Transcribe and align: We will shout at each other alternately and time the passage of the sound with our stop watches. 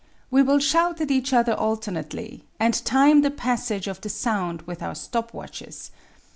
We 0.31 0.41
will 0.41 0.57
shout 0.57 0.99
at 0.99 1.11
each 1.11 1.31
other 1.31 1.53
alternately 1.53 2.47
and 2.59 2.73
time 2.85 3.21
the 3.21 3.29
passage 3.29 3.85
of 3.85 4.01
the 4.01 4.09
sound 4.09 4.63
with 4.63 4.81
our 4.81 4.95
stop 4.95 5.31
watches. 5.31 5.91